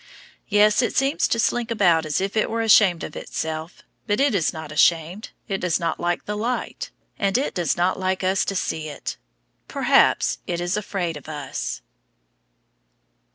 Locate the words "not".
4.51-4.71, 5.79-5.99, 7.77-7.99